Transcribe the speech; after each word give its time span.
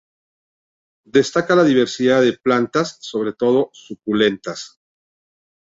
Destaca 1.05 1.55
la 1.55 1.63
diversidad 1.63 2.23
de 2.23 2.35
plantas, 2.35 2.97
sobre 3.01 3.33
todo 3.33 3.69
suculentas. 3.71 4.79